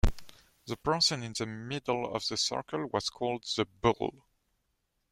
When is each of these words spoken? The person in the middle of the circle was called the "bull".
The 0.65 0.77
person 0.77 1.21
in 1.21 1.33
the 1.37 1.45
middle 1.45 2.11
of 2.15 2.25
the 2.27 2.35
circle 2.35 2.87
was 2.87 3.11
called 3.11 3.43
the 3.55 3.65
"bull". 3.65 4.25